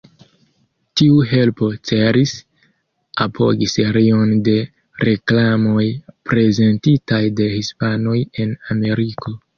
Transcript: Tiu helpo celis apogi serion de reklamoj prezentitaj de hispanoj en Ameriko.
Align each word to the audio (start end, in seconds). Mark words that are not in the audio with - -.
Tiu 0.99 1.17
helpo 1.31 1.67
celis 1.89 2.31
apogi 3.25 3.67
serion 3.73 4.33
de 4.49 4.55
reklamoj 5.09 5.85
prezentitaj 6.31 7.23
de 7.43 7.51
hispanoj 7.59 8.19
en 8.47 8.57
Ameriko. 8.77 9.37